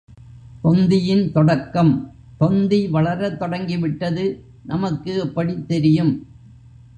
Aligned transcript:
தொந்தியின் 0.61 1.31
தொடக்கம் 1.31 1.91
தொந்தி 2.37 2.87
வளரத் 2.87 3.39
தொடங்கிவிட்டது 3.39 4.25
நமக்கு 4.63 5.19
எப்படி 5.19 5.63
தெரியும்? 5.67 6.13